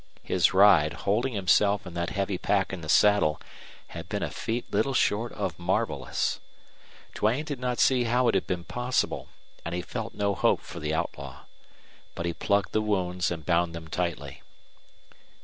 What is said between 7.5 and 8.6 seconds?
not see how it had